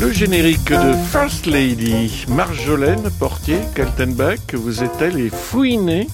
Le 0.00 0.12
générique 0.12 0.70
de 0.70 0.92
First 1.10 1.46
Lady, 1.46 2.24
Marjolaine 2.28 3.10
Portier, 3.18 3.58
Kaltenbach, 3.74 4.54
vous 4.54 4.84
êtes 4.84 5.02
allé 5.02 5.28
fouiner 5.28 6.06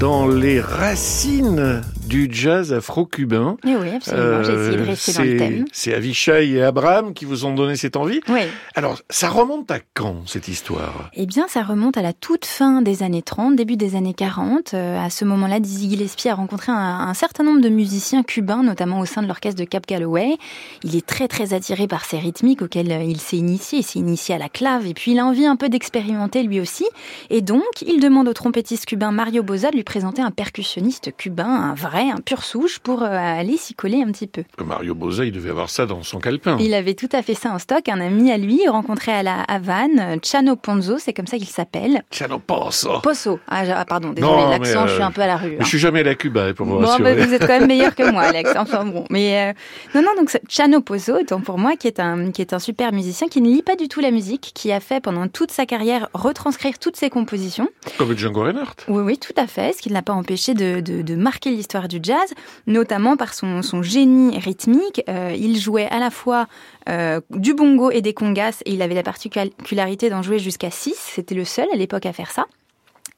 dans 0.00 0.26
les 0.26 0.60
racines 0.62 1.82
du 2.08 2.28
jazz 2.32 2.72
afro-cubain. 2.72 3.56
Eh 3.66 3.76
oui, 3.76 3.90
absolument. 3.90 4.42
J'ai 4.42 4.52
essayé 4.54 4.76
de 4.76 4.82
Euh, 4.82 4.84
rester 4.86 5.12
dans 5.12 5.22
le 5.22 5.28
c'est- 5.30 5.36
thème. 5.36 5.64
C'est 5.72 5.94
Avishai 5.94 6.48
et 6.50 6.62
Abraham 6.62 7.12
qui 7.12 7.24
vous 7.26 7.44
ont 7.44 7.54
donné 7.54 7.76
cette 7.76 7.96
envie. 7.96 8.20
Oui. 8.28 8.40
Alors, 8.74 8.98
ça 9.10 9.28
remonte 9.28 9.70
à 9.70 9.78
quand, 9.94 10.22
cette 10.26 10.48
histoire? 10.48 11.10
Eh 11.14 11.26
bien, 11.26 11.46
ça 11.48 11.62
remonte 11.62 11.96
à 11.98 12.02
la 12.02 12.12
toute 12.14 12.46
fin 12.46 12.80
des 12.82 13.02
années 13.02 13.20
30, 13.22 13.54
début 13.56 13.76
des 13.76 13.94
années 13.94 14.14
40. 14.14 14.72
Euh, 14.74 14.98
à 14.98 15.10
ce 15.10 15.24
moment-là, 15.26 15.60
Dizzy 15.60 15.90
Gillespie 15.90 16.30
a 16.30 16.34
rencontré 16.34 16.72
un, 16.72 16.76
un 16.76 17.14
certain 17.14 17.44
nombre 17.44 17.60
de 17.60 17.68
musiciens 17.68 18.22
cubains, 18.22 18.62
notamment 18.62 19.00
au 19.00 19.04
sein 19.04 19.22
de 19.22 19.28
l'orchestre 19.28 19.60
de 19.60 19.64
Cap 19.66 19.86
Calloway. 19.86 20.36
Il 20.82 20.96
est 20.96 21.06
très 21.06 21.28
très 21.28 21.52
attiré 21.54 21.86
par 21.86 22.04
ces 22.06 22.18
rythmiques 22.18 22.62
auxquelles 22.62 22.90
euh, 22.90 23.02
il 23.02 23.20
s'est 23.20 23.36
initié. 23.36 23.80
Il 23.80 23.84
s'est 23.84 23.98
initié 23.98 24.34
à 24.34 24.38
la 24.38 24.48
clave 24.48 24.86
et 24.86 24.94
puis 24.94 25.12
il 25.12 25.18
a 25.18 25.26
envie 25.26 25.46
un 25.46 25.56
peu 25.56 25.68
d'expérimenter 25.68 26.42
lui 26.42 26.58
aussi. 26.58 26.86
Et 27.28 27.42
donc, 27.42 27.62
il 27.86 28.00
demande 28.00 28.26
au 28.28 28.32
trompettiste 28.32 28.86
cubain 28.86 29.12
Mario 29.12 29.42
Boza 29.42 29.70
de 29.70 29.76
lui 29.76 29.84
présenter 29.90 30.22
un 30.22 30.30
percussionniste 30.30 31.16
cubain, 31.16 31.48
un 31.48 31.74
vrai, 31.74 32.10
un 32.10 32.20
pur 32.20 32.44
souche, 32.44 32.78
pour 32.78 33.02
euh, 33.02 33.08
aller 33.10 33.56
s'y 33.56 33.74
coller 33.74 34.04
un 34.06 34.12
petit 34.12 34.28
peu. 34.28 34.44
Mario 34.64 34.94
Boza, 34.94 35.24
il 35.24 35.32
devait 35.32 35.50
avoir 35.50 35.68
ça 35.68 35.84
dans 35.84 36.04
son 36.04 36.20
calepin. 36.20 36.56
Il 36.60 36.74
avait 36.74 36.94
tout 36.94 37.08
à 37.10 37.22
fait 37.22 37.34
ça 37.34 37.50
en 37.50 37.58
stock. 37.58 37.88
Un 37.88 38.00
ami 38.00 38.30
à 38.30 38.38
lui, 38.38 38.68
rencontré 38.68 39.10
à 39.10 39.24
la 39.24 39.42
Havane, 39.48 40.20
Chano 40.22 40.54
Ponzo, 40.54 40.98
c'est 40.98 41.12
comme 41.12 41.26
ça 41.26 41.38
qu'il 41.38 41.48
s'appelle. 41.48 42.04
Pas 42.46 42.70
ça. 42.70 43.00
Pozo. 43.02 43.40
Ah, 43.48 43.64
ah, 43.74 43.84
pardon, 43.84 44.10
désolé, 44.10 44.42
l'accent, 44.50 44.86
je 44.86 44.92
suis 44.92 45.02
euh, 45.02 45.06
un 45.06 45.10
peu 45.10 45.22
à 45.22 45.26
la 45.26 45.36
rue. 45.36 45.50
Mais 45.50 45.56
hein. 45.56 45.64
je 45.64 45.66
suis 45.66 45.78
jamais 45.80 46.00
allé 46.00 46.10
à 46.10 46.14
Cuba, 46.14 46.54
pour 46.54 46.66
vous 46.66 46.78
Bon, 46.78 46.96
bah, 47.00 47.14
vous 47.16 47.34
êtes 47.34 47.40
quand 47.40 47.58
même 47.58 47.66
meilleur 47.66 47.96
que 47.96 48.08
moi, 48.08 48.22
Alex. 48.30 48.52
Enfin 48.56 48.84
bon, 48.84 49.06
mais 49.10 49.50
euh, 49.50 49.52
non, 49.96 50.02
non. 50.02 50.14
Donc 50.16 50.30
Chano 50.48 50.82
Pozo, 50.82 51.18
autant 51.18 51.40
pour 51.40 51.58
moi, 51.58 51.74
qui 51.74 51.88
est 51.88 51.98
un 51.98 52.30
qui 52.30 52.42
est 52.42 52.52
un 52.52 52.60
super 52.60 52.92
musicien, 52.92 53.26
qui 53.26 53.40
ne 53.40 53.48
lit 53.48 53.62
pas 53.62 53.74
du 53.74 53.88
tout 53.88 53.98
la 53.98 54.12
musique, 54.12 54.52
qui 54.54 54.70
a 54.70 54.78
fait 54.78 55.00
pendant 55.00 55.26
toute 55.26 55.50
sa 55.50 55.66
carrière 55.66 56.08
retranscrire 56.14 56.78
toutes 56.78 56.96
ses 56.96 57.10
compositions. 57.10 57.68
Comme 57.98 58.16
Django 58.16 58.44
Reinhardt. 58.44 58.76
Oui, 58.86 59.02
oui, 59.02 59.18
tout 59.18 59.34
à 59.36 59.48
fait. 59.48 59.69
Ce 59.72 59.82
qui 59.82 59.88
ne 59.88 59.94
l'a 59.94 60.02
pas 60.02 60.12
empêché 60.12 60.54
de, 60.54 60.80
de, 60.80 61.14
marquer 61.14 61.50
l'histoire 61.50 61.88
du 61.88 61.98
jazz, 62.02 62.32
notamment 62.66 63.16
par 63.16 63.34
son, 63.34 63.62
son 63.62 63.82
génie 63.82 64.38
rythmique. 64.38 65.02
Euh, 65.08 65.34
il 65.36 65.58
jouait 65.58 65.86
à 65.86 65.98
la 65.98 66.10
fois 66.10 66.46
euh, 66.88 67.20
du 67.30 67.54
bongo 67.54 67.90
et 67.90 68.02
des 68.02 68.14
congas, 68.14 68.62
et 68.64 68.72
il 68.72 68.82
avait 68.82 68.94
la 68.94 69.02
particularité 69.02 70.10
d'en 70.10 70.22
jouer 70.22 70.38
jusqu'à 70.38 70.70
6. 70.70 70.94
C'était 70.96 71.34
le 71.34 71.44
seul 71.44 71.68
à 71.72 71.76
l'époque 71.76 72.06
à 72.06 72.12
faire 72.12 72.30
ça. 72.30 72.46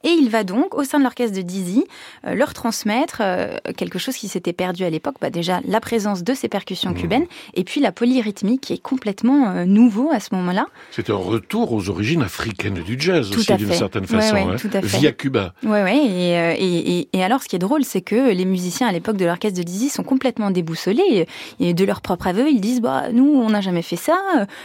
Et 0.05 0.11
il 0.11 0.29
va 0.31 0.45
donc, 0.45 0.75
au 0.75 0.85
sein 0.85 0.99
de 0.99 1.05
l'orchestre 1.05 1.37
de 1.37 1.43
Dizzy, 1.43 1.85
euh, 2.27 2.35
leur 2.35 2.55
transmettre 2.55 3.19
euh, 3.21 3.57
quelque 3.77 3.99
chose 3.99 4.17
qui 4.17 4.29
s'était 4.29 4.53
perdu 4.53 4.85
à 4.85 4.91
l'époque. 4.91 5.15
Bah, 5.21 5.31
déjà, 5.31 5.61
la 5.67 5.81
présence 5.81 6.23
de 6.25 6.35
ces 6.35 6.49
percussions 6.49 6.91
Mmh. 6.91 6.95
cubaines, 6.95 7.27
et 7.55 7.65
puis 7.65 7.81
la 7.81 7.93
polyrythmique 7.93 8.61
qui 8.63 8.73
est 8.73 8.83
complètement 8.83 9.51
euh, 9.51 9.65
nouveau 9.65 10.11
à 10.13 10.21
ce 10.21 10.35
moment-là. 10.35 10.67
C'est 10.91 11.11
un 11.11 11.15
retour 11.15 11.73
aux 11.73 11.89
origines 11.89 12.23
africaines 12.23 12.83
du 12.83 12.97
jazz 12.99 13.31
Tout 13.31 13.39
aussi, 13.41 13.55
d'une 13.55 13.73
certaine 13.73 14.03
Ouais, 14.03 14.09
façon, 14.09 14.35
ouais, 14.35 14.43
hein, 14.43 14.57
tout 14.59 14.71
à 14.73 14.81
fait. 14.83 14.99
via 14.99 15.13
Cuba. 15.13 15.55
Ouais, 15.63 15.83
ouais. 15.83 15.97
Et, 15.97 16.37
euh, 16.39 16.55
et, 16.59 16.99
et, 16.99 17.09
et 17.13 17.25
alors, 17.25 17.43
ce 17.43 17.49
qui 17.49 17.57
est 17.57 17.61
drôle, 17.61 17.85
c'est 17.85 18.01
que 18.03 18.33
les 18.33 18.45
musiciens 18.45 18.89
à 18.89 18.93
l'époque 18.93 19.17
de 19.17 19.25
l'orchestre 19.25 19.59
de 19.59 19.63
Dizzy 19.63 19.89
sont 19.89 20.03
complètement 20.03 20.51
déboussolés. 20.51 21.27
Et 21.61 21.75
de 21.75 21.85
leur 21.85 22.01
propre 22.01 22.27
aveu, 22.27 22.49
ils 22.51 22.61
disent 22.61 22.81
bah 22.81 23.05
nous, 23.13 23.25
on 23.25 23.51
n'a 23.51 23.61
jamais 23.61 23.83
fait 23.83 23.97
ça. 23.97 24.17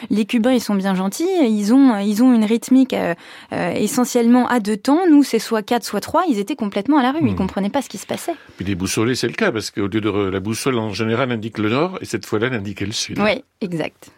Les 0.09 0.25
Cubains, 0.25 0.53
ils 0.53 0.61
sont 0.61 0.75
bien 0.75 0.95
gentils. 0.95 1.27
Ils 1.41 1.73
ont 1.73 1.97
ils 1.97 2.23
ont 2.23 2.33
une 2.33 2.45
rythmique 2.45 2.93
euh, 2.93 3.13
euh, 3.53 3.71
essentiellement 3.73 4.47
à 4.47 4.59
deux 4.59 4.77
temps. 4.77 5.01
Nous, 5.09 5.23
c'est 5.27 5.39
soit 5.39 5.61
quatre, 5.61 5.83
soit 5.83 5.99
trois. 6.01 6.23
Ils 6.27 6.39
étaient 6.39 6.55
complètement 6.55 6.97
à 6.97 7.03
la 7.03 7.11
rue. 7.11 7.19
Ils 7.21 7.25
Mhm. 7.31 7.35
comprenaient 7.35 7.69
pas 7.69 7.81
ce 7.81 7.89
qui 7.89 7.97
se 7.97 8.05
passait. 8.07 8.33
Puis 8.55 8.65
déboussolé, 8.65 9.13
c'est 9.15 9.27
le 9.27 9.33
cas, 9.33 9.51
parce 9.51 9.69
qu'au 9.71 9.87
lieu 9.87 10.01
de 10.01 10.09
la 10.09 10.39
boussole 10.39 10.77
en 10.79 10.93
général 10.93 11.31
indique 11.31 11.57
le 11.57 11.69
nord, 11.69 11.97
et 12.01 12.05
cette 12.05 12.25
fois-là, 12.25 12.47
elle 12.47 12.53
indiquait 12.55 12.85
le 12.85 12.91
sud. 12.93 13.19
Oui, 13.19 13.43
exact. 13.61 14.09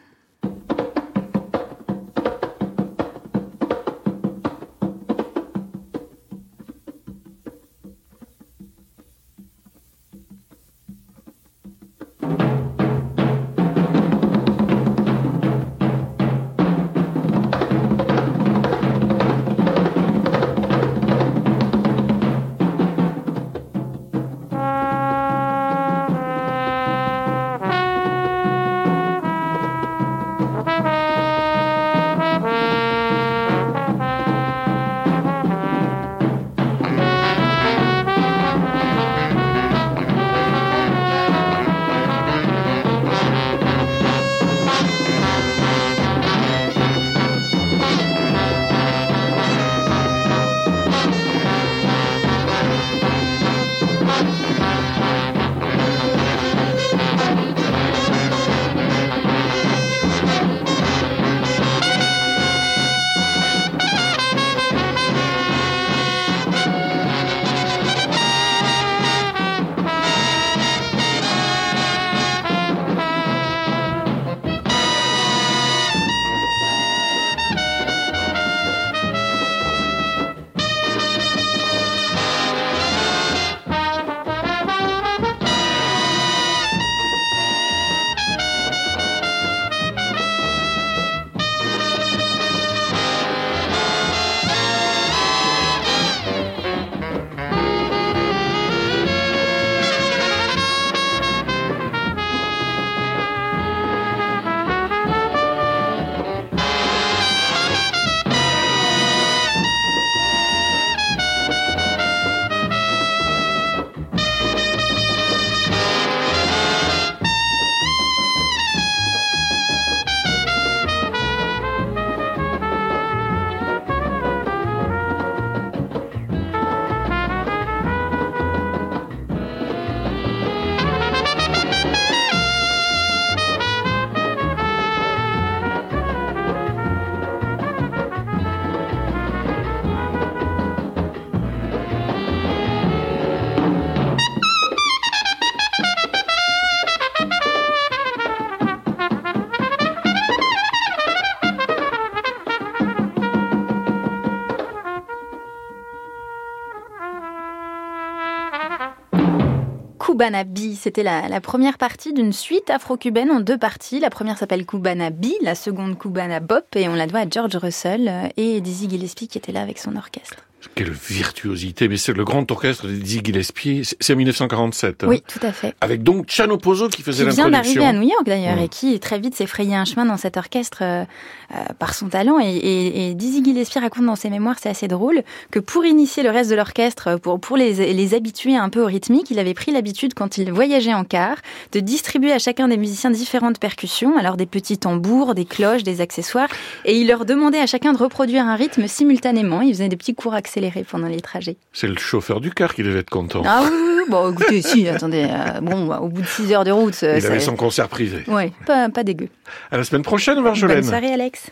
C'était 160.75 161.03
la, 161.03 161.39
première 161.39 161.77
partie 161.77 162.11
d'une 162.11 162.33
suite 162.33 162.69
afro-cubaine 162.69 163.31
en 163.31 163.39
deux 163.39 163.57
parties. 163.57 164.01
La 164.01 164.09
première 164.09 164.37
s'appelle 164.37 164.65
Cubana 164.65 165.11
B, 165.11 165.27
la 165.41 165.55
seconde 165.55 165.97
Cubana 165.97 166.41
Bop, 166.41 166.75
et 166.75 166.89
on 166.89 166.93
la 166.95 167.07
doit 167.07 167.21
à 167.21 167.29
George 167.29 167.55
Russell 167.55 168.09
euh, 168.09 168.27
et 168.35 168.59
Dizzy 168.59 168.89
Gillespie 168.89 169.29
qui 169.29 169.37
était 169.37 169.53
là 169.53 169.61
avec 169.61 169.79
son 169.79 169.95
orchestre. 169.95 170.48
Quelle 170.75 170.91
virtuosité, 170.91 171.87
mais 171.87 171.95
c'est 171.95 172.13
le 172.13 172.25
grand 172.25 172.49
orchestre 172.51 172.87
de 172.87 172.91
Dizzy 172.91 173.21
Gillespie, 173.23 173.83
c'est 173.99 174.13
en 174.13 174.17
1947. 174.17 175.03
Hein. 175.03 175.07
Oui, 175.07 175.23
tout 175.25 175.39
à 175.45 175.53
fait. 175.53 175.73
Avec 175.79 176.03
donc 176.03 176.29
Chano 176.29 176.57
Pozo 176.57 176.89
qui 176.89 177.01
faisait 177.01 177.23
l'introduction. 177.23 177.45
Qui 177.45 177.49
vient 177.49 177.81
d'arriver 177.81 177.85
à 177.85 177.93
New 177.93 178.09
York 178.09 178.25
d'ailleurs 178.25 178.57
et 178.57 178.67
qui 178.67 178.99
très 178.99 179.19
vite 179.19 179.35
s'est 179.35 179.45
frayé 179.45 179.75
un 179.75 179.85
chemin 179.85 180.05
dans 180.05 180.17
cet 180.17 180.35
orchestre 180.35 180.79
euh, 180.81 181.05
euh, 181.51 181.55
par 181.77 181.93
son 181.93 182.09
talent. 182.09 182.39
Et, 182.39 182.55
et, 182.55 183.09
et, 183.09 183.13
Dizzy 183.15 183.43
Gillespie 183.43 183.79
raconte 183.79 184.05
dans 184.05 184.17
ses 184.17 184.29
mémoires, 184.29 184.57
c'est 184.61 184.69
assez 184.69 184.87
drôle, 184.87 185.23
que 185.51 185.59
pour 185.59 185.85
initier 185.85 186.23
le 186.23 186.29
reste 186.29 186.49
de 186.49 186.55
l'orchestre, 186.55 187.17
pour, 187.19 187.39
pour 187.39 187.55
les, 187.55 187.93
les 187.93 188.13
habituer 188.13 188.57
un 188.57 188.69
peu 188.69 188.81
au 188.81 188.85
rythmique, 188.87 189.31
il 189.31 189.39
avait 189.39 189.53
pris 189.53 189.71
l'habitude 189.71 190.13
quand 190.13 190.37
il 190.37 190.51
voyageait 190.51 190.93
en 190.93 191.05
car 191.05 191.37
de 191.71 191.79
distribuer 191.79 192.33
à 192.33 192.39
chacun 192.39 192.67
des 192.67 192.77
musiciens 192.77 193.11
différentes 193.11 193.59
percussions, 193.59 194.17
alors 194.17 194.35
des 194.35 194.45
petits 194.45 194.77
tambours, 194.77 195.35
des 195.35 195.45
cloches, 195.45 195.83
des 195.83 196.01
accessoires, 196.01 196.49
et 196.85 196.97
il 196.99 197.07
leur 197.07 197.25
demandait 197.25 197.59
à 197.59 197.65
chacun 197.65 197.93
de 197.93 197.97
reproduire 197.97 198.45
un 198.45 198.55
rythme 198.55 198.87
simultanément. 198.87 199.61
Il 199.61 199.73
faisait 199.73 199.89
des 199.89 199.97
petits 199.97 200.15
cours 200.15 200.33
accélérés 200.49 200.83
pendant 200.83 201.07
les 201.07 201.21
trajets. 201.21 201.57
C'est 201.73 201.87
le 201.87 201.97
chauffeur 201.97 202.41
du 202.41 202.49
car 202.51 202.73
qui 202.73 202.81
devait 202.81 202.99
être 202.99 203.09
content. 203.11 203.43
Ah 203.45 203.61
oui, 203.63 203.69
oui, 203.71 204.03
bon, 204.09 204.31
écoutez, 204.31 204.63
si, 204.63 204.87
attendez, 204.89 205.27
euh, 205.29 205.61
bon, 205.61 205.95
au 205.95 206.07
bout 206.07 206.21
de 206.21 206.27
6 206.27 206.53
heures 206.53 206.63
de 206.63 206.71
route. 206.71 206.99
Il 207.03 207.07
avait 207.07 207.39
son 207.39 207.55
concert 207.55 207.87
privé. 207.87 208.23
Oui, 208.27 208.51
pas, 208.65 208.89
pas 208.89 209.03
dégueu. 209.03 209.29
À 209.71 209.77
la 209.77 209.83
semaine 209.83 210.01
prochaine, 210.01 210.41
Marjolaine. 210.41 210.79
Bonne 210.81 210.89
soirée, 210.89 211.13
Alex. 211.13 211.51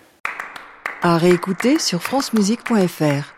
À 1.04 1.18
réécouter 1.18 1.78
sur 1.78 2.02
francemusique.fr. 2.02 3.34